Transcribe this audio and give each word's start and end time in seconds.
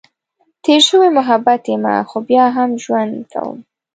تېر 0.63 0.81
شوی 0.87 1.09
محبت 1.19 1.61
یمه، 1.71 1.95
خو 2.09 2.17
بیا 2.27 2.45
هم 2.55 2.69
ژوند 2.83 3.13
کؤم. 3.31 3.57